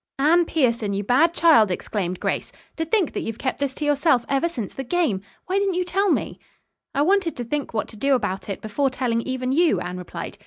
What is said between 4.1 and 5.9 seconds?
ever since the game. Why didn't you